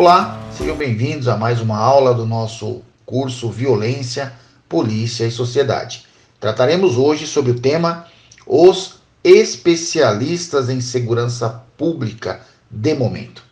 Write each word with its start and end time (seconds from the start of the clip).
Olá, 0.00 0.40
sejam 0.56 0.76
bem-vindos 0.76 1.28
a 1.28 1.36
mais 1.36 1.60
uma 1.60 1.76
aula 1.76 2.14
do 2.14 2.24
nosso 2.24 2.80
curso 3.04 3.50
Violência, 3.50 4.32
Polícia 4.66 5.26
e 5.26 5.30
Sociedade. 5.30 6.06
Trataremos 6.40 6.96
hoje 6.96 7.26
sobre 7.26 7.50
o 7.50 7.60
tema 7.60 8.06
Os 8.46 8.94
especialistas 9.22 10.70
em 10.70 10.80
segurança 10.80 11.62
pública 11.76 12.40
de 12.70 12.94
momento. 12.94 13.44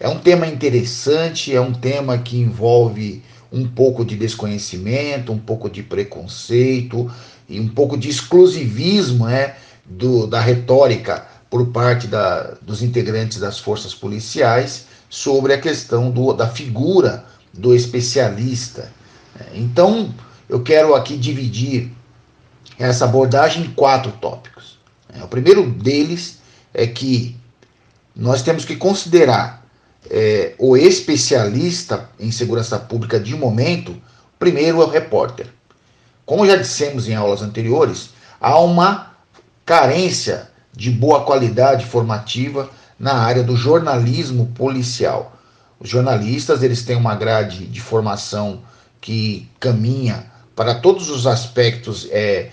É 0.00 0.08
um 0.08 0.18
tema 0.18 0.48
interessante, 0.48 1.54
é 1.54 1.60
um 1.60 1.72
tema 1.72 2.18
que 2.18 2.36
envolve 2.40 3.22
um 3.52 3.64
pouco 3.64 4.04
de 4.04 4.16
desconhecimento, 4.16 5.30
um 5.30 5.38
pouco 5.38 5.70
de 5.70 5.84
preconceito 5.84 7.08
e 7.48 7.60
um 7.60 7.68
pouco 7.68 7.96
de 7.96 8.08
exclusivismo 8.08 9.26
né, 9.26 9.54
do, 9.84 10.26
da 10.26 10.40
retórica 10.40 11.24
por 11.48 11.68
parte 11.68 12.08
da, 12.08 12.56
dos 12.60 12.82
integrantes 12.82 13.38
das 13.38 13.60
forças 13.60 13.94
policiais 13.94 14.87
sobre 15.08 15.52
a 15.52 15.60
questão 15.60 16.10
do, 16.10 16.32
da 16.32 16.48
figura 16.48 17.24
do 17.52 17.74
especialista. 17.74 18.92
Então, 19.54 20.14
eu 20.48 20.62
quero 20.62 20.94
aqui 20.94 21.16
dividir 21.16 21.92
essa 22.78 23.04
abordagem 23.04 23.64
em 23.64 23.70
quatro 23.70 24.12
tópicos. 24.12 24.78
O 25.22 25.28
primeiro 25.28 25.68
deles 25.68 26.38
é 26.72 26.86
que 26.86 27.36
nós 28.14 28.42
temos 28.42 28.64
que 28.64 28.76
considerar 28.76 29.64
é, 30.10 30.54
o 30.58 30.76
especialista 30.76 32.08
em 32.18 32.30
segurança 32.30 32.78
pública 32.78 33.18
de 33.18 33.34
momento, 33.34 33.96
primeiro 34.38 34.80
é 34.82 34.84
o 34.84 34.88
repórter. 34.88 35.46
Como 36.24 36.46
já 36.46 36.56
dissemos 36.56 37.08
em 37.08 37.14
aulas 37.14 37.42
anteriores, 37.42 38.10
há 38.40 38.58
uma 38.58 39.12
carência 39.64 40.50
de 40.72 40.90
boa 40.90 41.24
qualidade 41.24 41.86
formativa 41.86 42.70
na 42.98 43.14
área 43.14 43.42
do 43.42 43.56
jornalismo 43.56 44.46
policial. 44.54 45.36
Os 45.78 45.88
jornalistas 45.88 46.62
eles 46.62 46.82
têm 46.82 46.96
uma 46.96 47.14
grade 47.14 47.66
de 47.66 47.80
formação 47.80 48.60
que 49.00 49.48
caminha 49.60 50.26
para 50.56 50.74
todos 50.74 51.08
os 51.08 51.26
aspectos 51.26 52.08
é, 52.10 52.50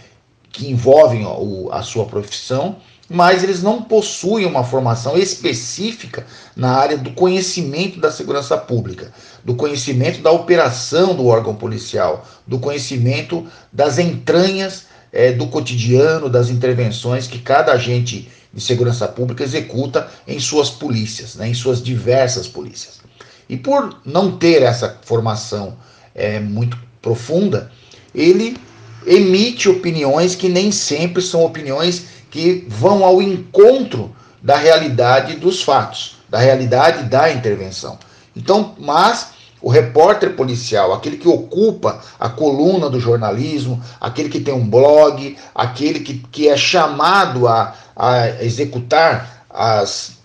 que 0.52 0.70
envolvem 0.70 1.26
ó, 1.26 1.72
a 1.72 1.82
sua 1.82 2.06
profissão 2.06 2.78
mas 3.10 3.44
eles 3.44 3.62
não 3.62 3.82
possuem 3.82 4.46
uma 4.46 4.64
formação 4.64 5.18
específica 5.18 6.26
na 6.56 6.72
área 6.72 6.98
do 6.98 7.12
conhecimento 7.12 8.00
da 8.00 8.12
segurança 8.12 8.58
pública, 8.58 9.12
do 9.44 9.56
conhecimento 9.56 10.22
da 10.22 10.32
operação 10.32 11.16
do 11.16 11.28
órgão 11.28 11.56
policial, 11.56 12.26
do 12.48 12.58
conhecimento 12.58 13.46
das 13.72 14.00
entranhas 14.00 14.86
é, 15.12 15.32
do 15.32 15.48
cotidiano, 15.48 16.30
das 16.30 16.50
intervenções 16.50 17.28
que 17.28 17.40
cada 17.40 17.74
agente 17.74 18.30
de 18.56 18.62
segurança 18.62 19.06
pública 19.08 19.44
executa 19.44 20.10
em 20.26 20.40
suas 20.40 20.70
polícias, 20.70 21.36
né, 21.36 21.50
em 21.50 21.54
suas 21.54 21.84
diversas 21.84 22.48
polícias. 22.48 23.02
E 23.50 23.58
por 23.58 24.00
não 24.06 24.38
ter 24.38 24.64
essa 24.64 24.98
formação 25.04 25.78
é, 26.16 26.40
muito 26.40 26.78
profunda, 27.02 27.70
ele 28.14 28.58
emite 29.06 29.70
opiniões 29.70 30.34
que 30.34 30.48
nem 30.50 30.72
sempre 30.72 31.22
são 31.22 31.44
opiniões 31.44 32.06
que 32.32 32.66
vão 32.68 33.04
ao 33.04 33.22
encontro 33.22 34.16
da 34.42 34.58
realidade 34.58 35.36
dos 35.36 35.62
fatos, 35.62 36.18
da 36.30 36.40
realidade 36.40 37.04
da 37.04 37.32
intervenção. 37.32 38.00
Então, 38.36 38.76
mas 38.80 39.35
o 39.66 39.70
repórter 39.70 40.36
policial, 40.36 40.94
aquele 40.94 41.18
que 41.18 41.28
ocupa 41.28 42.00
a 42.20 42.30
coluna 42.30 42.88
do 42.88 43.00
jornalismo, 43.00 43.82
aquele 44.00 44.30
que 44.30 44.40
tem 44.40 44.54
um 44.54 44.70
blog, 44.70 45.36
aquele 45.56 46.02
que, 46.02 46.20
que 46.32 46.48
é 46.48 46.56
chamado 46.56 47.48
a, 47.48 47.74
a 47.96 48.44
executar 48.44 49.48
as 49.50 50.20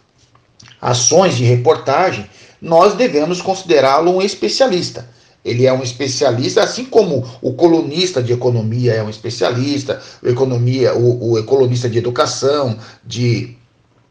ações 0.79 1.39
de 1.39 1.45
reportagem, 1.45 2.29
nós 2.61 2.93
devemos 2.93 3.41
considerá-lo 3.41 4.15
um 4.15 4.21
especialista. 4.21 5.09
Ele 5.43 5.65
é 5.65 5.73
um 5.73 5.83
especialista, 5.83 6.63
assim 6.63 6.85
como 6.85 7.27
o 7.41 7.55
colunista 7.55 8.23
de 8.23 8.35
economia 8.35 8.93
é 8.93 9.03
um 9.03 9.09
especialista, 9.09 10.03
o, 10.23 10.29
economia, 10.29 10.95
o, 10.95 11.31
o 11.31 11.39
economista 11.39 11.89
de 11.89 11.97
educação, 11.97 12.77
de 13.03 13.57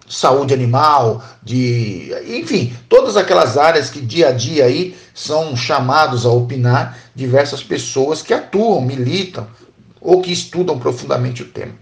saúde 0.10 0.54
animal, 0.54 1.24
de 1.44 2.12
enfim, 2.28 2.76
todas 2.90 3.16
aquelas 3.16 3.58
áreas 3.58 3.92
que 3.92 4.02
dia 4.02 4.30
a 4.30 4.32
dia 4.32 4.66
aí 4.66 4.98
são 5.14 5.56
chamados 5.56 6.26
a 6.26 6.30
opinar 6.30 6.98
diversas 7.14 7.62
pessoas 7.62 8.24
que 8.24 8.34
atuam, 8.34 8.82
militam 8.82 9.48
ou 10.02 10.20
que 10.22 10.32
estudam 10.32 10.80
profundamente 10.80 11.44
o 11.44 11.46
tema. 11.46 11.74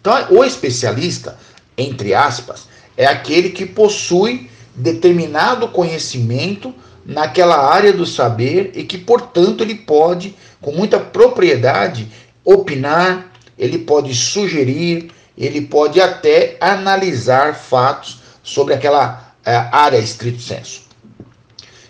Então, 0.00 0.14
o 0.30 0.44
especialista, 0.44 1.36
entre 1.76 2.14
aspas, 2.14 2.68
é 2.96 3.06
aquele 3.06 3.50
que 3.50 3.66
possui 3.66 4.48
determinado 4.74 5.68
conhecimento 5.68 6.74
naquela 7.04 7.72
área 7.72 7.92
do 7.92 8.06
saber 8.06 8.72
e 8.74 8.84
que, 8.84 8.98
portanto, 8.98 9.62
ele 9.62 9.74
pode, 9.74 10.34
com 10.60 10.72
muita 10.72 10.98
propriedade, 10.98 12.08
opinar, 12.44 13.32
ele 13.58 13.78
pode 13.78 14.14
sugerir, 14.14 15.10
ele 15.36 15.60
pode 15.60 16.00
até 16.00 16.56
analisar 16.60 17.54
fatos 17.54 18.20
sobre 18.42 18.74
aquela 18.74 19.34
é, 19.44 19.54
área 19.54 19.98
estrito 19.98 20.40
senso. 20.40 20.82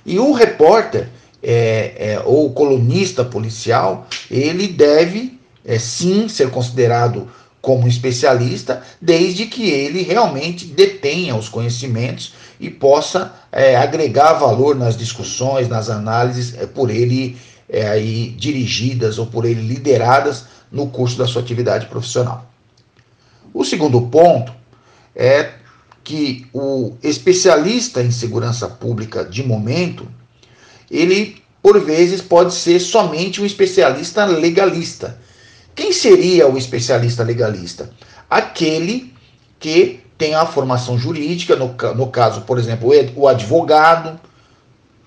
E 0.04 0.18
o 0.18 0.32
repórter 0.32 1.08
é, 1.42 1.94
é, 1.96 2.22
ou 2.24 2.52
colunista 2.52 3.24
policial, 3.24 4.06
ele 4.30 4.66
deve 4.68 5.38
é, 5.64 5.78
sim 5.78 6.28
ser 6.28 6.50
considerado 6.50 7.28
como 7.60 7.88
especialista, 7.88 8.82
desde 9.00 9.46
que 9.46 9.68
ele 9.68 10.02
realmente 10.02 10.66
detenha 10.66 11.34
os 11.34 11.48
conhecimentos 11.48 12.34
e 12.60 12.70
possa 12.70 13.34
é, 13.50 13.76
agregar 13.76 14.34
valor 14.34 14.76
nas 14.76 14.96
discussões, 14.96 15.68
nas 15.68 15.90
análises 15.90 16.56
é, 16.56 16.66
por 16.66 16.90
ele 16.90 17.36
aí 17.68 18.30
dirigidas 18.38 19.18
ou 19.18 19.26
por 19.26 19.44
ele 19.44 19.60
lideradas 19.60 20.44
no 20.70 20.86
curso 20.86 21.18
da 21.18 21.26
sua 21.26 21.42
atividade 21.42 21.86
profissional. 21.86 22.46
O 23.56 23.64
segundo 23.64 24.02
ponto 24.02 24.52
é 25.14 25.48
que 26.04 26.46
o 26.52 26.92
especialista 27.02 28.02
em 28.02 28.10
segurança 28.10 28.68
pública 28.68 29.24
de 29.24 29.42
momento, 29.42 30.06
ele 30.90 31.42
por 31.62 31.80
vezes 31.80 32.20
pode 32.20 32.52
ser 32.52 32.78
somente 32.78 33.40
um 33.40 33.46
especialista 33.46 34.26
legalista. 34.26 35.18
Quem 35.74 35.90
seria 35.90 36.46
o 36.46 36.58
especialista 36.58 37.22
legalista? 37.22 37.88
Aquele 38.28 39.10
que 39.58 40.00
tem 40.18 40.34
a 40.34 40.44
formação 40.44 40.98
jurídica, 40.98 41.56
no, 41.56 41.74
no 41.94 42.08
caso, 42.08 42.42
por 42.42 42.58
exemplo, 42.58 42.90
o 43.16 43.26
advogado, 43.26 44.20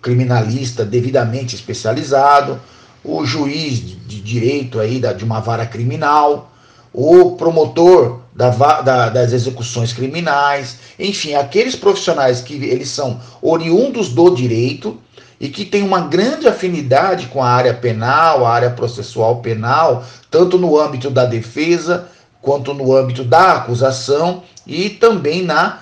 criminalista 0.01 0.83
devidamente 0.83 1.53
especializado, 1.55 2.59
o 3.03 3.23
juiz 3.23 3.79
de 3.79 4.19
direito 4.19 4.79
aí 4.79 4.99
da, 4.99 5.13
de 5.13 5.23
uma 5.23 5.39
vara 5.39 5.67
criminal, 5.67 6.48
o 6.93 7.31
promotor 7.31 8.19
da, 8.33 8.49
da, 8.49 9.09
das 9.09 9.33
execuções 9.33 9.93
criminais, 9.93 10.77
enfim, 10.97 11.35
aqueles 11.35 11.75
profissionais 11.75 12.41
que 12.41 12.53
eles 12.53 12.89
são 12.89 13.19
oriundos 13.41 14.09
do 14.09 14.29
direito 14.33 14.97
e 15.39 15.49
que 15.49 15.65
têm 15.65 15.83
uma 15.83 16.01
grande 16.01 16.47
afinidade 16.47 17.27
com 17.27 17.41
a 17.43 17.49
área 17.49 17.73
penal, 17.73 18.45
a 18.45 18.53
área 18.53 18.69
processual 18.69 19.37
penal, 19.37 20.03
tanto 20.29 20.57
no 20.57 20.79
âmbito 20.79 21.09
da 21.09 21.25
defesa 21.25 22.07
quanto 22.41 22.73
no 22.73 22.95
âmbito 22.95 23.23
da 23.23 23.53
acusação 23.53 24.43
e 24.65 24.89
também 24.89 25.43
na 25.43 25.81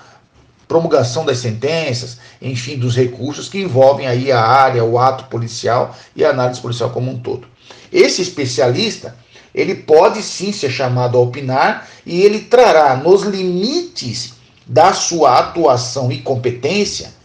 promulgação 0.66 1.24
das 1.24 1.38
sentenças, 1.38 2.18
enfim, 2.42 2.76
dos 2.76 2.94
recursos 2.94 3.48
que 3.48 3.60
envolvem 3.60 4.06
aí 4.06 4.30
a 4.30 4.40
área, 4.40 4.84
o 4.84 4.98
ato 4.98 5.24
policial 5.24 5.96
e 6.14 6.24
a 6.24 6.30
análise 6.30 6.60
policial 6.60 6.90
como 6.90 7.10
um 7.10 7.18
todo. 7.18 7.48
Esse 7.90 8.20
especialista, 8.20 9.16
ele 9.54 9.74
pode 9.74 10.22
sim 10.22 10.52
ser 10.52 10.70
chamado 10.70 11.16
a 11.16 11.20
opinar 11.20 11.88
e 12.04 12.22
ele 12.22 12.40
trará 12.40 12.96
nos 12.96 13.22
limites 13.22 14.34
da 14.66 14.92
sua 14.92 15.38
atuação 15.38 16.12
e 16.12 16.18
competência. 16.18 17.16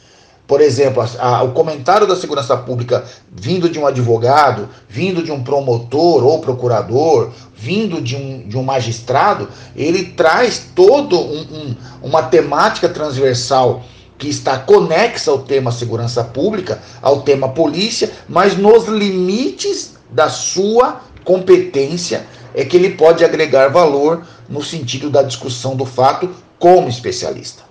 Por 0.45 0.61
exemplo, 0.61 1.01
a, 1.01 1.27
a, 1.27 1.43
o 1.43 1.51
comentário 1.53 2.05
da 2.05 2.15
segurança 2.15 2.55
pública 2.57 3.03
vindo 3.31 3.69
de 3.69 3.79
um 3.79 3.87
advogado, 3.87 4.69
vindo 4.89 5.23
de 5.23 5.31
um 5.31 5.43
promotor 5.43 6.23
ou 6.23 6.39
procurador, 6.39 7.31
vindo 7.55 8.01
de 8.01 8.15
um, 8.15 8.47
de 8.47 8.57
um 8.57 8.63
magistrado, 8.63 9.47
ele 9.75 10.03
traz 10.03 10.67
todo 10.75 11.17
um, 11.17 11.39
um, 11.39 11.75
uma 12.01 12.23
temática 12.23 12.89
transversal 12.89 13.83
que 14.17 14.27
está 14.27 14.57
conexa 14.57 15.31
ao 15.31 15.39
tema 15.39 15.71
segurança 15.71 16.23
pública, 16.23 16.81
ao 17.01 17.21
tema 17.21 17.49
polícia, 17.49 18.11
mas 18.27 18.57
nos 18.57 18.85
limites 18.85 19.93
da 20.09 20.29
sua 20.29 21.01
competência 21.23 22.25
é 22.53 22.63
que 22.63 22.77
ele 22.77 22.91
pode 22.91 23.23
agregar 23.25 23.69
valor 23.69 24.25
no 24.47 24.63
sentido 24.63 25.09
da 25.09 25.23
discussão 25.23 25.75
do 25.75 25.85
fato 25.85 26.29
como 26.59 26.87
especialista. 26.87 27.63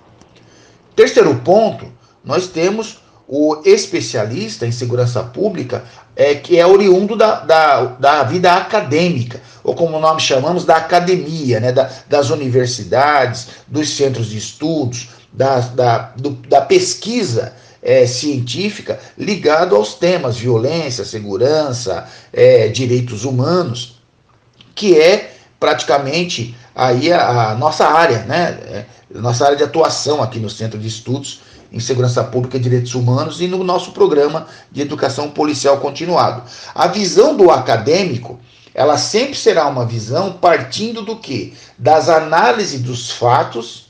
Terceiro 0.94 1.34
ponto 1.36 1.86
nós 2.24 2.48
temos 2.48 3.00
o 3.26 3.62
especialista 3.64 4.66
em 4.66 4.72
segurança 4.72 5.22
pública, 5.22 5.84
é, 6.14 6.34
que 6.34 6.58
é 6.58 6.66
oriundo 6.66 7.16
da, 7.16 7.40
da, 7.40 7.84
da 7.84 8.22
vida 8.24 8.52
acadêmica, 8.52 9.40
ou 9.64 9.74
como 9.74 9.98
nós 9.98 10.22
chamamos, 10.22 10.64
da 10.64 10.76
academia, 10.76 11.58
né, 11.58 11.72
da, 11.72 11.90
das 12.08 12.28
universidades, 12.28 13.48
dos 13.66 13.96
centros 13.96 14.26
de 14.26 14.36
estudos, 14.36 15.08
da, 15.32 15.60
da, 15.60 15.98
do, 16.16 16.30
da 16.30 16.60
pesquisa 16.60 17.54
é, 17.82 18.06
científica 18.06 19.00
ligado 19.18 19.74
aos 19.74 19.94
temas 19.94 20.36
violência, 20.36 21.04
segurança, 21.04 22.08
é, 22.32 22.68
direitos 22.68 23.24
humanos, 23.24 23.96
que 24.74 24.98
é 24.98 25.34
praticamente 25.58 26.54
aí 26.74 27.12
a, 27.12 27.50
a 27.50 27.54
nossa 27.54 27.86
área, 27.86 28.20
né? 28.24 28.58
É, 28.66 28.84
nossa 29.14 29.44
área 29.44 29.56
de 29.56 29.62
atuação 29.62 30.22
aqui 30.22 30.38
no 30.38 30.48
Centro 30.48 30.78
de 30.78 30.88
Estudos 30.88 31.40
em 31.70 31.80
Segurança 31.80 32.22
Pública 32.22 32.56
e 32.56 32.60
Direitos 32.60 32.94
Humanos 32.94 33.40
e 33.40 33.48
no 33.48 33.64
nosso 33.64 33.92
programa 33.92 34.46
de 34.70 34.82
Educação 34.82 35.30
Policial 35.30 35.78
Continuado. 35.78 36.42
A 36.74 36.86
visão 36.86 37.36
do 37.36 37.50
acadêmico, 37.50 38.38
ela 38.74 38.98
sempre 38.98 39.34
será 39.34 39.66
uma 39.66 39.86
visão 39.86 40.32
partindo 40.32 41.02
do 41.02 41.16
que? 41.16 41.54
Das 41.78 42.08
análises 42.08 42.80
dos 42.80 43.10
fatos 43.10 43.86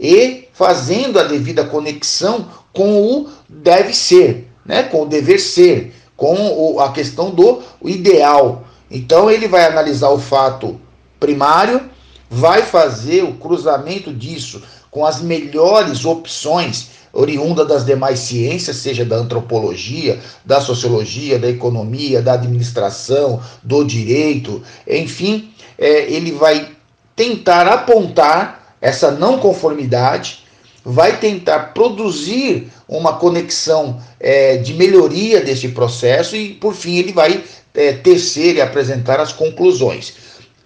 e 0.00 0.48
fazendo 0.52 1.18
a 1.18 1.24
devida 1.24 1.64
conexão 1.64 2.48
com 2.72 3.02
o 3.02 3.28
deve 3.48 3.94
ser, 3.94 4.48
né? 4.64 4.82
com 4.84 5.02
o 5.02 5.06
dever 5.06 5.40
ser, 5.40 5.94
com 6.16 6.34
o, 6.34 6.80
a 6.80 6.92
questão 6.92 7.30
do 7.30 7.62
ideal. 7.84 8.64
Então 8.90 9.30
ele 9.30 9.48
vai 9.48 9.64
analisar 9.64 10.10
o 10.10 10.18
fato 10.18 10.80
primário, 11.18 11.80
vai 12.30 12.62
fazer 12.62 13.24
o 13.24 13.34
cruzamento 13.34 14.12
disso 14.12 14.62
com 14.90 15.04
as 15.06 15.20
melhores 15.20 16.04
opções 16.04 16.90
oriunda 17.12 17.64
das 17.64 17.84
demais 17.84 18.20
ciências, 18.20 18.76
seja 18.76 19.04
da 19.04 19.16
antropologia, 19.16 20.18
da 20.44 20.60
sociologia, 20.60 21.38
da 21.38 21.48
economia, 21.48 22.22
da 22.22 22.34
administração, 22.34 23.40
do 23.62 23.84
direito, 23.84 24.62
enfim, 24.86 25.52
é, 25.78 26.10
ele 26.10 26.32
vai 26.32 26.70
tentar 27.14 27.68
apontar 27.68 28.76
essa 28.80 29.10
não 29.10 29.38
conformidade, 29.38 30.41
vai 30.84 31.18
tentar 31.18 31.72
produzir 31.72 32.68
uma 32.88 33.14
conexão 33.14 34.00
é, 34.18 34.56
de 34.56 34.74
melhoria 34.74 35.40
desse 35.40 35.68
processo 35.68 36.36
e, 36.36 36.54
por 36.54 36.74
fim, 36.74 36.96
ele 36.96 37.12
vai 37.12 37.42
é, 37.74 37.92
tecer 37.92 38.56
e 38.56 38.60
apresentar 38.60 39.20
as 39.20 39.32
conclusões. 39.32 40.14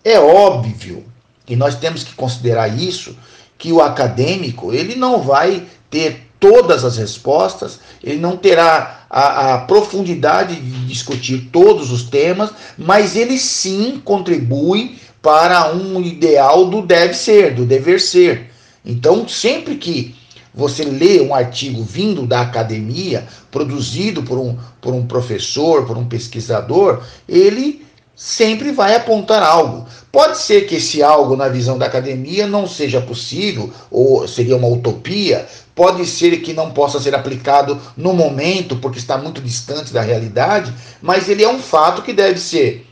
É 0.05 0.19
óbvio 0.19 1.05
e 1.49 1.55
nós 1.55 1.77
temos 1.77 2.03
que 2.03 2.15
considerar 2.15 2.69
isso 2.69 3.17
que 3.59 3.73
o 3.73 3.81
acadêmico 3.81 4.73
ele 4.73 4.95
não 4.97 5.23
vai 5.23 5.65
ter 5.91 6.27
todas 6.39 6.85
as 6.85 6.99
respostas, 6.99 7.81
ele 8.03 8.19
não 8.19 8.37
terá 8.37 9.07
a, 9.09 9.55
a, 9.55 9.59
profundidade 9.59 10.57
de 10.57 10.87
discutir 10.87 11.49
todos 11.51 11.91
os 11.91 12.05
temas, 12.05 12.51
mas 12.77 13.17
ele 13.17 13.39
sim 13.39 14.01
contribui 14.05 14.99
para 15.23 15.73
um 15.73 16.01
ideal 16.01 16.67
do 16.67 16.83
deve 16.83 17.15
ser, 17.15 17.55
do 17.55 17.65
dever 17.65 18.01
ser. 18.01 18.51
Então, 18.87 19.27
sempre 19.27 19.77
que 19.77 20.15
você 20.55 20.85
lê 20.85 21.21
um 21.21 21.35
artigo 21.35 21.83
vindo 21.83 22.27
da 22.27 22.41
academia, 22.41 23.27
produzido 23.51 24.23
por 24.23 24.39
um, 24.39 24.57
por 24.81 24.95
um 24.95 25.07
professor, 25.07 25.85
por 25.85 25.99
um 25.99 26.07
pesquisador, 26.07 27.03
ele 27.29 27.85
sempre 28.15 28.73
vai 28.73 28.95
apontar 28.95 29.43
algo. 29.43 29.87
Pode 30.11 30.39
ser 30.39 30.67
que 30.67 30.77
esse 30.77 31.03
algo, 31.03 31.37
na 31.37 31.49
visão 31.49 31.77
da 31.77 31.85
academia, 31.85 32.47
não 32.47 32.67
seja 32.67 33.03
possível, 33.03 33.71
ou 33.91 34.27
seria 34.27 34.57
uma 34.57 34.69
utopia, 34.69 35.47
pode 35.75 36.07
ser 36.07 36.39
que 36.39 36.55
não 36.55 36.71
possa 36.71 36.99
ser 36.99 37.15
aplicado 37.15 37.79
no 37.95 38.15
momento, 38.15 38.77
porque 38.77 38.99
está 38.99 39.19
muito 39.19 39.43
distante 39.43 39.93
da 39.93 40.01
realidade, 40.01 40.73
mas 41.03 41.29
ele 41.29 41.45
é 41.45 41.49
um 41.49 41.59
fato 41.59 42.01
que 42.01 42.15
deve 42.15 42.41
ser 42.41 42.87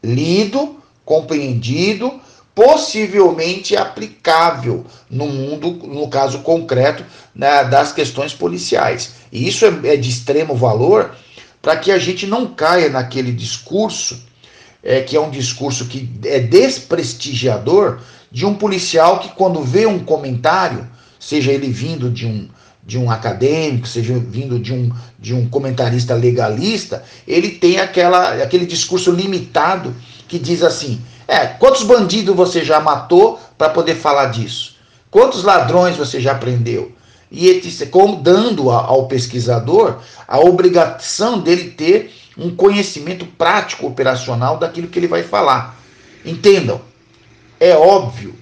lido, 0.00 0.76
compreendido, 1.04 2.20
possivelmente 2.54 3.76
aplicável 3.76 4.84
no 5.08 5.26
mundo, 5.26 5.70
no 5.86 6.08
caso 6.08 6.40
concreto, 6.40 7.04
né, 7.34 7.64
das 7.64 7.92
questões 7.92 8.34
policiais. 8.34 9.14
E 9.32 9.46
isso 9.48 9.64
é, 9.64 9.94
é 9.94 9.96
de 9.96 10.10
extremo 10.10 10.54
valor 10.54 11.14
para 11.62 11.76
que 11.76 11.90
a 11.90 11.98
gente 11.98 12.26
não 12.26 12.46
caia 12.46 12.88
naquele 12.88 13.32
discurso 13.32 14.28
é, 14.82 15.00
que 15.00 15.16
é 15.16 15.20
um 15.20 15.30
discurso 15.30 15.86
que 15.86 16.08
é 16.24 16.40
desprestigiador 16.40 18.00
de 18.30 18.46
um 18.46 18.54
policial 18.54 19.18
que, 19.18 19.28
quando 19.30 19.62
vê 19.62 19.86
um 19.86 19.98
comentário, 19.98 20.88
seja 21.18 21.52
ele 21.52 21.68
vindo 21.68 22.10
de 22.10 22.26
um, 22.26 22.48
de 22.84 22.96
um 22.96 23.10
acadêmico, 23.10 23.86
seja 23.86 24.14
vindo 24.18 24.58
de 24.58 24.72
um, 24.72 24.90
de 25.18 25.34
um 25.34 25.48
comentarista 25.48 26.14
legalista, 26.14 27.04
ele 27.26 27.50
tem 27.50 27.78
aquela, 27.78 28.42
aquele 28.42 28.64
discurso 28.64 29.10
limitado 29.10 29.94
que 30.26 30.38
diz 30.38 30.62
assim: 30.62 31.00
é, 31.30 31.46
quantos 31.46 31.84
bandidos 31.84 32.34
você 32.34 32.64
já 32.64 32.80
matou 32.80 33.38
para 33.56 33.68
poder 33.68 33.94
falar 33.94 34.26
disso? 34.26 34.74
Quantos 35.08 35.44
ladrões 35.44 35.96
você 35.96 36.20
já 36.20 36.34
prendeu? 36.34 36.90
E 37.30 37.46
ele, 37.46 37.86
como 37.86 38.16
dando 38.16 38.68
ao 38.68 39.06
pesquisador 39.06 39.98
a 40.26 40.40
obrigação 40.40 41.38
dele 41.38 41.70
ter 41.70 42.12
um 42.36 42.50
conhecimento 42.50 43.24
prático 43.24 43.86
operacional 43.86 44.56
daquilo 44.56 44.88
que 44.88 44.98
ele 44.98 45.06
vai 45.06 45.22
falar. 45.22 45.78
Entendam, 46.24 46.80
é 47.60 47.76
óbvio, 47.76 48.34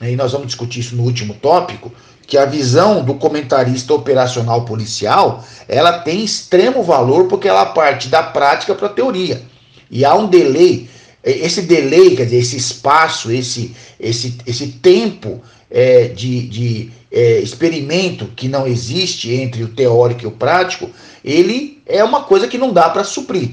né, 0.00 0.12
e 0.12 0.16
nós 0.16 0.30
vamos 0.30 0.46
discutir 0.46 0.78
isso 0.80 0.94
no 0.94 1.02
último 1.02 1.34
tópico, 1.34 1.92
que 2.28 2.38
a 2.38 2.44
visão 2.44 3.04
do 3.04 3.14
comentarista 3.14 3.92
operacional 3.92 4.64
policial, 4.64 5.44
ela 5.66 5.98
tem 5.98 6.24
extremo 6.24 6.80
valor 6.84 7.26
porque 7.26 7.48
ela 7.48 7.66
parte 7.66 8.08
da 8.08 8.22
prática 8.22 8.72
para 8.72 8.86
a 8.86 8.92
teoria. 8.92 9.42
E 9.90 10.04
há 10.04 10.14
um 10.14 10.28
delay, 10.28 10.88
esse 11.30 11.62
delay, 11.62 12.16
quer 12.16 12.24
dizer, 12.24 12.38
esse 12.38 12.56
espaço, 12.56 13.32
esse, 13.32 13.74
esse, 13.98 14.38
esse 14.46 14.68
tempo 14.68 15.42
é, 15.70 16.08
de, 16.08 16.46
de 16.46 16.90
é, 17.10 17.40
experimento 17.40 18.26
que 18.36 18.48
não 18.48 18.66
existe 18.66 19.32
entre 19.32 19.64
o 19.64 19.68
teórico 19.68 20.22
e 20.22 20.26
o 20.26 20.30
prático, 20.30 20.90
ele 21.24 21.82
é 21.86 22.04
uma 22.04 22.22
coisa 22.24 22.46
que 22.46 22.58
não 22.58 22.72
dá 22.72 22.88
para 22.88 23.02
suprir. 23.02 23.50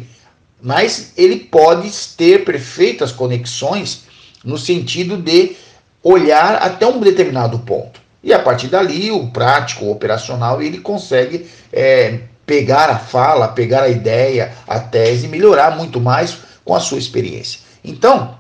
Mas 0.62 1.14
ele 1.18 1.38
pode 1.38 1.92
ter 2.16 2.46
perfeitas 2.46 3.12
conexões 3.12 4.04
no 4.44 4.58
sentido 4.58 5.18
de 5.18 5.56
olhar 6.04 6.56
até 6.56 6.86
um 6.86 7.00
determinado 7.00 7.60
ponto. 7.60 8.02
E 8.24 8.32
a 8.32 8.40
partir 8.40 8.68
dali, 8.68 9.12
o 9.12 9.28
prático, 9.28 9.86
o 9.86 9.92
operacional, 9.92 10.62
ele 10.62 10.78
consegue 10.78 11.48
é, 11.72 12.20
pegar 12.46 12.90
a 12.90 12.98
fala, 12.98 13.48
pegar 13.50 13.84
a 13.84 13.90
ideia, 13.90 14.54
a 14.68 14.80
tese, 14.80 15.28
melhorar 15.28 15.76
muito 15.76 16.00
mais 16.00 16.38
com 16.64 16.74
a 16.74 16.80
sua 16.80 16.98
experiência. 16.98 17.60
Então, 17.84 18.38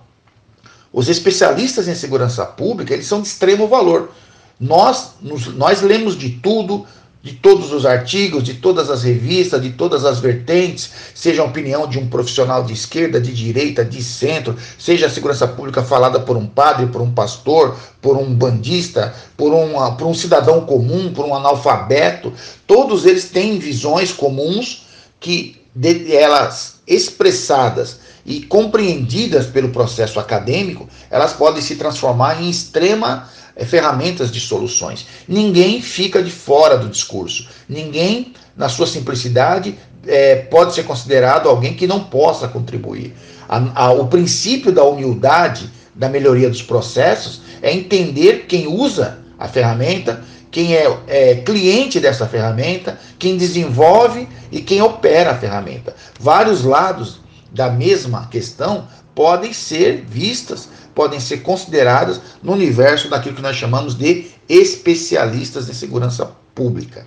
os 0.91 1.09
especialistas 1.09 1.87
em 1.87 1.95
segurança 1.95 2.45
pública, 2.45 2.93
eles 2.93 3.07
são 3.07 3.21
de 3.21 3.27
extremo 3.27 3.67
valor. 3.67 4.11
Nós, 4.59 5.15
nos, 5.19 5.47
nós 5.47 5.81
lemos 5.81 6.15
de 6.15 6.29
tudo, 6.29 6.85
de 7.23 7.33
todos 7.33 7.71
os 7.71 7.85
artigos, 7.85 8.43
de 8.43 8.53
todas 8.53 8.89
as 8.89 9.01
revistas, 9.01 9.61
de 9.61 9.71
todas 9.71 10.05
as 10.05 10.19
vertentes, 10.19 10.91
seja 11.15 11.41
a 11.41 11.45
opinião 11.45 11.87
de 11.87 11.97
um 11.97 12.07
profissional 12.07 12.63
de 12.63 12.73
esquerda, 12.73 13.19
de 13.19 13.33
direita, 13.33 13.83
de 13.83 14.03
centro, 14.03 14.55
seja 14.77 15.07
a 15.07 15.09
segurança 15.09 15.47
pública 15.47 15.81
falada 15.81 16.19
por 16.19 16.37
um 16.37 16.45
padre, 16.45 16.87
por 16.87 17.01
um 17.01 17.11
pastor, 17.11 17.75
por 17.99 18.15
um 18.15 18.31
bandista, 18.31 19.15
por, 19.35 19.53
um 19.53 19.73
por 19.95 20.07
um 20.07 20.13
cidadão 20.13 20.61
comum, 20.65 21.11
por 21.11 21.25
um 21.25 21.33
analfabeto, 21.33 22.31
todos 22.67 23.05
eles 23.05 23.29
têm 23.29 23.57
visões 23.57 24.11
comuns 24.11 24.85
que 25.19 25.59
de, 25.73 26.15
elas 26.15 26.81
expressadas 26.85 28.02
e 28.25 28.41
compreendidas 28.41 29.45
pelo 29.45 29.69
processo 29.69 30.19
acadêmico, 30.19 30.87
elas 31.09 31.33
podem 31.33 31.61
se 31.61 31.75
transformar 31.75 32.41
em 32.41 32.49
extrema 32.49 33.29
é, 33.55 33.65
ferramentas 33.65 34.31
de 34.31 34.39
soluções. 34.39 35.05
Ninguém 35.27 35.81
fica 35.81 36.23
de 36.23 36.31
fora 36.31 36.77
do 36.77 36.89
discurso. 36.89 37.47
Ninguém, 37.67 38.33
na 38.55 38.69
sua 38.69 38.87
simplicidade, 38.87 39.75
é, 40.07 40.35
pode 40.35 40.73
ser 40.73 40.83
considerado 40.83 41.49
alguém 41.49 41.73
que 41.73 41.87
não 41.87 42.03
possa 42.05 42.47
contribuir. 42.47 43.13
A, 43.47 43.85
a, 43.85 43.91
o 43.91 44.07
princípio 44.07 44.71
da 44.71 44.83
humildade, 44.83 45.69
da 45.93 46.09
melhoria 46.09 46.49
dos 46.49 46.61
processos, 46.61 47.41
é 47.61 47.73
entender 47.73 48.45
quem 48.47 48.67
usa 48.67 49.19
a 49.37 49.47
ferramenta, 49.47 50.23
quem 50.49 50.75
é, 50.75 50.97
é, 51.07 51.35
cliente 51.35 51.99
dessa 51.99 52.27
ferramenta, 52.27 52.99
quem 53.17 53.37
desenvolve 53.37 54.27
e 54.51 54.61
quem 54.61 54.81
opera 54.81 55.31
a 55.31 55.35
ferramenta. 55.35 55.95
Vários 56.19 56.63
lados 56.63 57.22
da 57.53 57.69
mesma 57.69 58.27
questão 58.27 58.87
podem 59.13 59.53
ser 59.53 60.03
vistas 60.07 60.67
podem 60.93 61.19
ser 61.19 61.37
consideradas 61.37 62.21
no 62.41 62.53
universo 62.53 63.09
daquilo 63.09 63.35
que 63.35 63.41
nós 63.41 63.55
chamamos 63.55 63.95
de 63.95 64.27
especialistas 64.47 65.69
em 65.69 65.73
segurança 65.73 66.31
pública. 66.53 67.05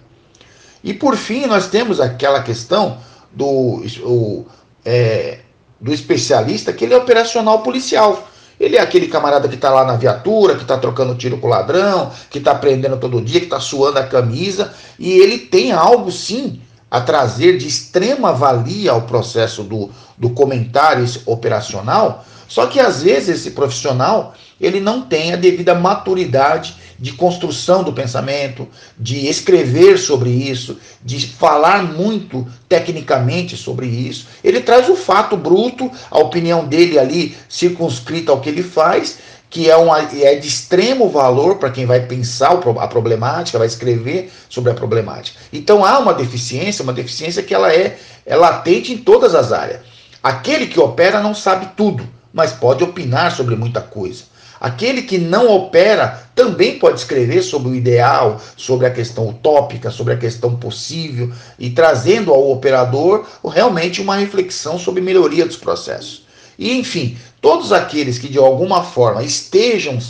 E 0.83 0.93
por 0.93 1.17
fim, 1.17 1.47
nós 1.47 1.69
temos 1.69 2.01
aquela 2.01 2.43
questão 2.43 2.99
do, 3.33 3.85
o, 4.05 4.47
é, 4.85 5.41
do 5.81 5.93
especialista, 5.93 6.73
que 6.73 6.85
ele 6.85 6.95
é 6.95 6.97
operacional 6.97 7.63
policial. 7.63 8.29
Ele 8.59 8.77
é 8.77 8.81
aquele 8.81 9.07
camarada 9.09 9.49
que 9.49 9.55
está 9.55 9.71
lá 9.71 9.85
na 9.85 9.97
viatura, 9.97 10.55
que 10.55 10.63
está 10.63 10.79
trocando 10.79 11.15
tiro 11.15 11.39
com 11.39 11.47
o 11.47 11.51
ladrão, 11.51 12.11
que 12.31 12.39
está 12.39 12.55
prendendo 12.55 12.97
todo 12.97 13.21
dia, 13.21 13.41
que 13.41 13.47
está 13.47 13.61
suando 13.61 13.99
a 13.99 14.07
camisa, 14.07 14.73
e 14.99 15.13
ele 15.13 15.39
tem 15.39 15.73
algo 15.73 16.11
sim 16.11 16.61
a 16.91 17.01
trazer 17.01 17.59
de 17.59 17.67
extrema 17.67 18.33
valia 18.33 18.93
ao 18.93 19.03
processo 19.03 19.63
do, 19.63 19.91
do 20.17 20.31
comentário 20.31 21.05
operacional, 21.27 22.25
Só 22.49 22.67
que 22.67 22.79
às 22.79 23.03
vezes 23.03 23.41
esse 23.41 23.51
profissional 23.51 24.35
ele 24.61 24.81
não 24.81 25.03
tem 25.03 25.33
a 25.33 25.37
devida 25.37 25.75
maturidade 25.75 26.77
de 26.99 27.13
construção 27.13 27.83
do 27.83 27.93
pensamento, 27.93 28.67
de 28.99 29.27
escrever 29.27 29.99
sobre 29.99 30.31
isso, 30.31 30.79
de 31.05 31.27
falar 31.27 31.83
muito 31.83 32.47
tecnicamente 32.69 33.57
sobre 33.57 33.87
isso. 33.87 34.27
Ele 34.43 34.61
traz 34.61 34.89
o 34.89 34.97
fato 34.97 35.37
bruto, 35.37 35.91
a 36.11 36.19
opinião 36.19 36.65
dele 36.65 36.99
ali 36.99 37.37
circunscrita 37.49 38.33
ao 38.33 38.41
que 38.41 38.49
ele 38.49 38.63
faz, 38.63 39.19
que 39.57 39.71
é, 39.71 39.77
uma, 39.77 40.03
é 40.03 40.35
de 40.35 40.47
extremo 40.47 41.09
valor 41.09 41.57
para 41.57 41.71
quem 41.71 41.87
vai 41.87 42.01
pensar 42.01 42.61
a 42.79 42.87
problemática, 42.87 43.57
vai 43.57 43.67
escrever 43.67 44.31
sobre 44.51 44.71
a 44.71 44.75
problemática. 44.75 45.39
Então 45.51 45.83
há 45.83 45.99
uma 45.99 46.13
deficiência, 46.13 46.83
uma 46.83 46.93
deficiência 46.93 47.43
que 47.43 47.55
ela 47.55 47.73
é, 47.73 47.97
é 48.27 48.37
latente 48.37 48.93
em 48.93 48.99
todas 48.99 49.35
as 49.35 49.53
áreas. 49.53 49.81
Aquele 50.23 50.67
que 50.67 50.79
opera 50.79 51.23
não 51.23 51.35
sabe 51.35 51.71
tudo, 51.75 52.07
mas 52.35 52.53
pode 52.53 52.85
opinar 52.85 53.33
sobre 53.35 53.57
muita 53.57 53.81
coisa. 53.81 54.25
Aquele 54.61 55.01
que 55.01 55.17
não 55.17 55.51
opera 55.51 56.29
também 56.35 56.79
pode 56.79 56.99
escrever 56.99 57.41
sobre 57.41 57.71
o 57.71 57.75
ideal, 57.75 58.39
sobre 58.59 58.87
a 58.87 58.91
questão 58.91 59.27
utópica, 59.27 59.91
sobre 59.91 60.13
a 60.13 60.19
questão 60.19 60.55
possível 60.55 61.33
e 61.59 61.71
trazendo 61.71 62.31
ao 62.31 62.51
operador 62.51 63.25
realmente 63.43 64.03
uma 64.03 64.17
reflexão 64.17 64.79
sobre 64.79 65.01
melhoria 65.01 65.47
dos 65.47 65.57
processos. 65.57 66.27
E 66.59 66.73
enfim, 66.79 67.17
todos 67.47 67.73
aqueles 67.73 68.19
que 68.19 68.27
de 68.27 68.39
alguma 68.39 68.83
forma 68.83 69.23
estejam 69.23 70.01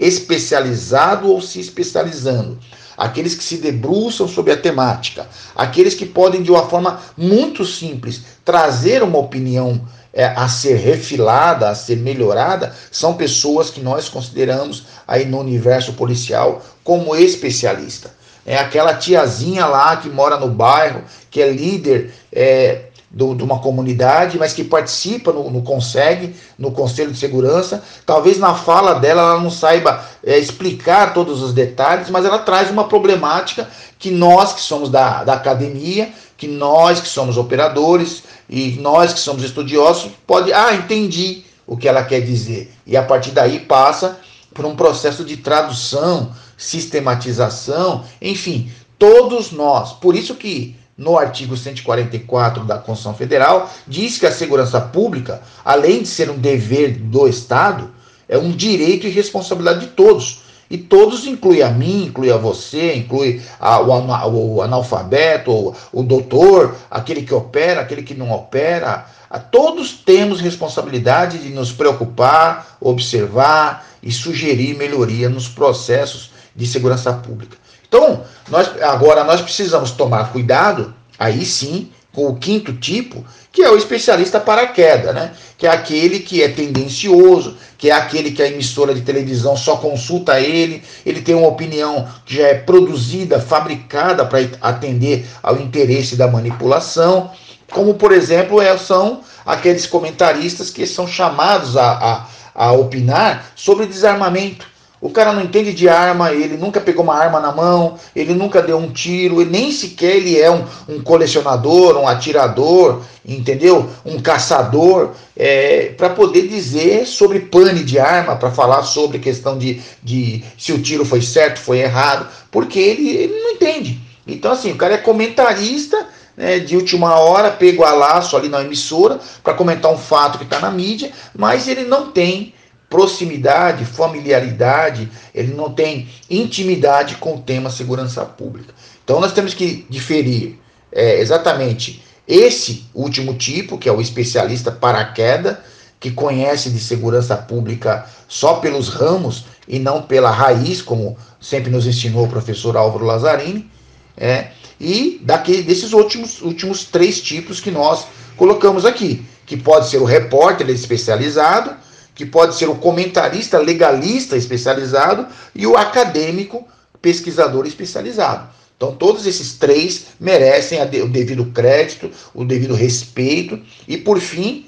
especializados 0.00 1.28
ou 1.28 1.42
se 1.42 1.60
especializando, 1.60 2.58
aqueles 2.96 3.34
que 3.34 3.44
se 3.44 3.58
debruçam 3.58 4.26
sobre 4.26 4.54
a 4.54 4.56
temática, 4.56 5.26
aqueles 5.54 5.94
que 5.94 6.06
podem 6.06 6.42
de 6.42 6.50
uma 6.50 6.66
forma 6.66 7.02
muito 7.14 7.66
simples 7.66 8.22
trazer 8.46 9.02
uma 9.02 9.18
opinião 9.18 9.78
é, 10.10 10.24
a 10.24 10.48
ser 10.48 10.76
refilada, 10.76 11.68
a 11.68 11.74
ser 11.74 11.98
melhorada, 11.98 12.74
são 12.90 13.12
pessoas 13.12 13.68
que 13.68 13.82
nós 13.82 14.08
consideramos 14.08 14.84
aí 15.06 15.26
no 15.26 15.40
universo 15.40 15.92
policial 15.92 16.64
como 16.82 17.14
especialista. 17.14 18.10
É 18.46 18.56
aquela 18.56 18.94
tiazinha 18.94 19.66
lá 19.66 19.98
que 19.98 20.08
mora 20.08 20.38
no 20.38 20.48
bairro, 20.48 21.02
que 21.30 21.42
é 21.42 21.50
líder 21.50 22.14
é, 22.32 22.87
do, 23.10 23.34
de 23.34 23.42
uma 23.42 23.58
comunidade, 23.58 24.38
mas 24.38 24.52
que 24.52 24.62
participa 24.62 25.32
no, 25.32 25.50
no 25.50 25.62
CONSEG, 25.62 26.34
no 26.58 26.70
Conselho 26.72 27.10
de 27.10 27.18
Segurança. 27.18 27.82
Talvez 28.04 28.38
na 28.38 28.54
fala 28.54 28.94
dela 28.94 29.22
ela 29.22 29.40
não 29.40 29.50
saiba 29.50 30.04
é, 30.24 30.38
explicar 30.38 31.14
todos 31.14 31.42
os 31.42 31.52
detalhes, 31.52 32.10
mas 32.10 32.24
ela 32.24 32.38
traz 32.38 32.70
uma 32.70 32.84
problemática 32.84 33.68
que 33.98 34.10
nós 34.10 34.52
que 34.52 34.60
somos 34.60 34.90
da, 34.90 35.24
da 35.24 35.34
academia, 35.34 36.10
que 36.36 36.46
nós 36.46 37.00
que 37.00 37.08
somos 37.08 37.36
operadores 37.36 38.22
e 38.48 38.72
nós 38.80 39.12
que 39.12 39.20
somos 39.20 39.42
estudiosos, 39.42 40.10
pode, 40.26 40.52
ah, 40.52 40.74
entendi 40.74 41.44
o 41.66 41.76
que 41.76 41.88
ela 41.88 42.04
quer 42.04 42.20
dizer. 42.20 42.72
E 42.86 42.96
a 42.96 43.02
partir 43.02 43.30
daí 43.30 43.60
passa 43.60 44.18
por 44.54 44.64
um 44.64 44.76
processo 44.76 45.24
de 45.24 45.36
tradução, 45.36 46.32
sistematização, 46.56 48.04
enfim, 48.20 48.70
todos 48.98 49.52
nós. 49.52 49.92
Por 49.92 50.14
isso 50.14 50.34
que 50.34 50.76
no 50.98 51.16
artigo 51.16 51.56
144 51.56 52.64
da 52.64 52.76
Constituição 52.76 53.14
Federal, 53.14 53.70
diz 53.86 54.18
que 54.18 54.26
a 54.26 54.32
segurança 54.32 54.80
pública, 54.80 55.40
além 55.64 56.02
de 56.02 56.08
ser 56.08 56.28
um 56.28 56.36
dever 56.36 56.98
do 56.98 57.28
Estado, 57.28 57.92
é 58.28 58.36
um 58.36 58.50
direito 58.50 59.06
e 59.06 59.10
responsabilidade 59.10 59.80
de 59.80 59.86
todos. 59.86 60.42
E 60.70 60.76
todos 60.76 61.26
inclui 61.26 61.62
a 61.62 61.70
mim, 61.70 62.06
inclui 62.06 62.30
a 62.30 62.36
você, 62.36 62.94
inclui 62.94 63.40
a, 63.58 63.80
o, 63.80 64.56
o, 64.56 64.62
analfabeto, 64.62 65.50
o, 65.50 65.74
o 65.92 66.02
doutor, 66.02 66.74
aquele 66.90 67.22
que 67.22 67.32
opera, 67.32 67.80
aquele 67.80 68.02
que 68.02 68.12
não 68.12 68.30
opera. 68.32 69.06
A, 69.30 69.38
todos 69.38 69.92
temos 69.92 70.40
responsabilidade 70.40 71.38
de 71.38 71.50
nos 71.50 71.72
preocupar, 71.72 72.76
observar 72.80 73.86
e 74.02 74.12
sugerir 74.12 74.76
melhoria 74.76 75.28
nos 75.30 75.48
processos 75.48 76.32
de 76.54 76.66
segurança 76.66 77.12
pública. 77.14 77.56
Então, 77.88 78.22
nós, 78.48 78.70
agora 78.82 79.24
nós 79.24 79.40
precisamos 79.40 79.90
tomar 79.90 80.30
cuidado, 80.30 80.94
aí 81.18 81.44
sim, 81.44 81.90
com 82.12 82.26
o 82.26 82.36
quinto 82.36 82.72
tipo, 82.74 83.24
que 83.50 83.62
é 83.62 83.70
o 83.70 83.76
especialista 83.76 84.38
para 84.38 84.66
queda, 84.66 85.12
né? 85.12 85.32
Que 85.56 85.66
é 85.66 85.70
aquele 85.70 86.20
que 86.20 86.42
é 86.42 86.48
tendencioso, 86.48 87.56
que 87.76 87.90
é 87.90 87.92
aquele 87.92 88.30
que 88.30 88.42
a 88.42 88.48
emissora 88.48 88.94
de 88.94 89.00
televisão 89.00 89.56
só 89.56 89.76
consulta 89.76 90.40
ele, 90.40 90.82
ele 91.04 91.22
tem 91.22 91.34
uma 91.34 91.48
opinião 91.48 92.06
que 92.26 92.36
já 92.36 92.48
é 92.48 92.54
produzida, 92.54 93.40
fabricada 93.40 94.24
para 94.26 94.40
atender 94.60 95.26
ao 95.42 95.56
interesse 95.60 96.16
da 96.16 96.28
manipulação, 96.28 97.30
como 97.70 97.94
por 97.94 98.12
exemplo 98.12 98.60
é, 98.60 98.76
são 98.76 99.20
aqueles 99.46 99.86
comentaristas 99.86 100.70
que 100.70 100.86
são 100.86 101.06
chamados 101.06 101.76
a, 101.76 101.92
a, 101.92 102.66
a 102.66 102.72
opinar 102.72 103.52
sobre 103.54 103.86
desarmamento 103.86 104.66
o 105.00 105.10
cara 105.10 105.32
não 105.32 105.42
entende 105.42 105.72
de 105.72 105.88
arma, 105.88 106.32
ele 106.32 106.56
nunca 106.56 106.80
pegou 106.80 107.04
uma 107.04 107.14
arma 107.14 107.38
na 107.38 107.52
mão, 107.52 107.96
ele 108.16 108.34
nunca 108.34 108.60
deu 108.60 108.76
um 108.78 108.90
tiro, 108.90 109.40
ele 109.40 109.50
nem 109.50 109.70
sequer 109.70 110.16
ele 110.16 110.38
é 110.38 110.50
um, 110.50 110.64
um 110.88 111.00
colecionador, 111.00 111.96
um 111.96 112.08
atirador, 112.08 113.02
entendeu? 113.24 113.88
Um 114.04 114.20
caçador, 114.20 115.12
é, 115.36 115.92
para 115.96 116.10
poder 116.10 116.48
dizer 116.48 117.06
sobre 117.06 117.40
pane 117.40 117.84
de 117.84 117.98
arma, 117.98 118.34
para 118.34 118.50
falar 118.50 118.82
sobre 118.82 119.20
questão 119.20 119.56
de, 119.56 119.80
de 120.02 120.42
se 120.58 120.72
o 120.72 120.82
tiro 120.82 121.04
foi 121.04 121.22
certo, 121.22 121.60
foi 121.60 121.78
errado, 121.78 122.26
porque 122.50 122.80
ele, 122.80 123.08
ele 123.08 123.40
não 123.40 123.50
entende. 123.52 124.00
Então, 124.26 124.50
assim, 124.50 124.72
o 124.72 124.76
cara 124.76 124.94
é 124.94 124.98
comentarista 124.98 126.08
né, 126.36 126.58
de 126.58 126.76
última 126.76 127.18
hora, 127.18 127.50
pego 127.50 127.84
a 127.84 127.92
laço 127.92 128.36
ali 128.36 128.48
na 128.48 128.62
emissora 128.62 129.18
para 129.42 129.54
comentar 129.54 129.92
um 129.92 129.98
fato 129.98 130.38
que 130.38 130.44
está 130.44 130.60
na 130.60 130.70
mídia, 130.70 131.10
mas 131.36 131.68
ele 131.68 131.84
não 131.84 132.10
tem 132.10 132.52
proximidade, 132.88 133.84
familiaridade, 133.84 135.10
ele 135.34 135.54
não 135.54 135.72
tem 135.72 136.08
intimidade 136.30 137.16
com 137.16 137.34
o 137.34 137.40
tema 137.40 137.70
segurança 137.70 138.24
pública. 138.24 138.72
Então 139.04 139.20
nós 139.20 139.32
temos 139.32 139.54
que 139.54 139.86
diferir 139.88 140.58
é, 140.90 141.20
exatamente 141.20 142.02
esse 142.26 142.84
último 142.94 143.34
tipo, 143.34 143.78
que 143.78 143.88
é 143.88 143.92
o 143.92 144.00
especialista 144.00 144.70
para 144.70 145.00
a 145.00 145.12
queda, 145.12 145.62
que 146.00 146.10
conhece 146.10 146.70
de 146.70 146.78
segurança 146.78 147.36
pública 147.36 148.06
só 148.28 148.54
pelos 148.54 148.88
ramos 148.88 149.46
e 149.66 149.78
não 149.78 150.02
pela 150.02 150.30
raiz, 150.30 150.80
como 150.80 151.16
sempre 151.40 151.70
nos 151.70 151.86
ensinou 151.86 152.26
o 152.26 152.28
professor 152.28 152.76
Álvaro 152.76 153.04
Lazzarini, 153.04 153.68
é, 154.16 154.48
e 154.80 155.20
daquele, 155.22 155.62
desses 155.62 155.92
últimos, 155.92 156.40
últimos 156.40 156.84
três 156.84 157.20
tipos 157.20 157.60
que 157.60 157.70
nós 157.70 158.06
colocamos 158.36 158.84
aqui, 158.84 159.24
que 159.44 159.56
pode 159.56 159.88
ser 159.88 159.98
o 159.98 160.04
repórter 160.04 160.68
especializado, 160.70 161.74
que 162.18 162.26
pode 162.26 162.56
ser 162.56 162.68
o 162.68 162.74
comentarista 162.74 163.58
legalista 163.58 164.36
especializado 164.36 165.28
e 165.54 165.64
o 165.68 165.76
acadêmico 165.76 166.66
pesquisador 167.00 167.64
especializado. 167.64 168.48
Então, 168.76 168.92
todos 168.96 169.24
esses 169.24 169.54
três 169.54 170.08
merecem 170.18 170.80
o 170.82 171.08
devido 171.08 171.46
crédito, 171.52 172.10
o 172.34 172.44
devido 172.44 172.74
respeito 172.74 173.60
e, 173.86 173.96
por 173.96 174.18
fim, 174.18 174.66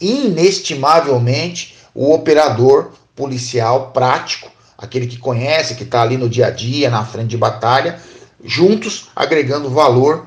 inestimavelmente, 0.00 1.76
o 1.94 2.14
operador 2.14 2.92
policial 3.14 3.90
prático, 3.90 4.50
aquele 4.78 5.06
que 5.06 5.18
conhece, 5.18 5.74
que 5.74 5.82
está 5.82 6.00
ali 6.00 6.16
no 6.16 6.30
dia 6.30 6.46
a 6.46 6.50
dia, 6.50 6.88
na 6.88 7.04
frente 7.04 7.28
de 7.28 7.36
batalha, 7.36 8.00
juntos 8.42 9.08
agregando 9.14 9.68
valor 9.68 10.26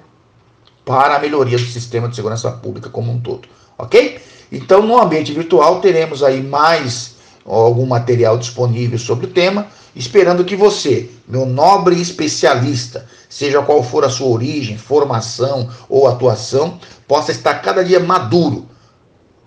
para 0.86 1.16
a 1.16 1.20
melhoria 1.20 1.58
do 1.58 1.66
sistema 1.66 2.08
de 2.08 2.16
segurança 2.16 2.52
pública 2.52 2.92
como 2.92 3.12
um 3.12 3.20
todo. 3.20 3.48
Ok? 3.80 4.20
Então, 4.52 4.86
no 4.86 5.02
ambiente 5.02 5.32
virtual, 5.32 5.80
teremos 5.80 6.22
aí 6.22 6.44
mais 6.44 7.16
algum 7.46 7.86
material 7.86 8.38
disponível 8.38 9.00
sobre 9.00 9.26
o 9.26 9.30
tema, 9.30 9.68
esperando 9.96 10.44
que 10.44 10.56
você, 10.56 11.10
meu 11.26 11.46
nobre 11.46 12.00
especialista, 12.00 13.08
seja 13.30 13.62
qual 13.62 13.82
for 13.82 14.04
a 14.04 14.10
sua 14.10 14.28
origem, 14.28 14.78
formação 14.78 15.70
ou 15.88 16.08
atuação, 16.08 16.78
possa 17.08 17.32
estar 17.32 17.56
cada 17.56 17.84
dia 17.84 18.00
maduro, 18.00 18.68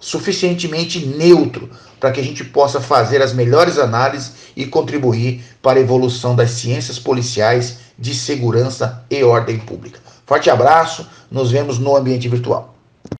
suficientemente 0.00 1.04
neutro, 1.04 1.68
para 2.00 2.10
que 2.10 2.20
a 2.20 2.24
gente 2.24 2.42
possa 2.42 2.80
fazer 2.80 3.20
as 3.22 3.32
melhores 3.32 3.78
análises 3.78 4.32
e 4.56 4.66
contribuir 4.66 5.44
para 5.60 5.78
a 5.78 5.82
evolução 5.82 6.34
das 6.34 6.52
ciências 6.52 6.98
policiais 6.98 7.78
de 7.98 8.14
segurança 8.14 9.04
e 9.10 9.22
ordem 9.22 9.58
pública. 9.58 10.00
Forte 10.26 10.48
abraço, 10.48 11.06
nos 11.30 11.50
vemos 11.50 11.78
no 11.78 11.94
ambiente 11.94 12.28
virtual. 12.28 12.71